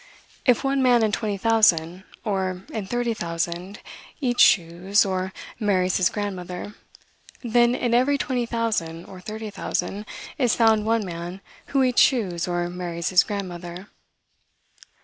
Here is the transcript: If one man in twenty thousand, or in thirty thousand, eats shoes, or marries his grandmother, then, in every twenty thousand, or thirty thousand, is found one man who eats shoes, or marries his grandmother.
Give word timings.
If 0.47 0.63
one 0.63 0.81
man 0.81 1.03
in 1.03 1.11
twenty 1.11 1.37
thousand, 1.37 2.05
or 2.25 2.63
in 2.73 2.87
thirty 2.87 3.13
thousand, 3.13 3.81
eats 4.19 4.41
shoes, 4.41 5.05
or 5.05 5.31
marries 5.59 5.97
his 5.97 6.09
grandmother, 6.09 6.73
then, 7.43 7.75
in 7.75 7.93
every 7.93 8.17
twenty 8.17 8.47
thousand, 8.47 9.05
or 9.05 9.21
thirty 9.21 9.51
thousand, 9.51 10.07
is 10.39 10.55
found 10.55 10.87
one 10.87 11.05
man 11.05 11.39
who 11.67 11.83
eats 11.83 12.01
shoes, 12.01 12.47
or 12.47 12.67
marries 12.67 13.09
his 13.09 13.21
grandmother. 13.21 13.89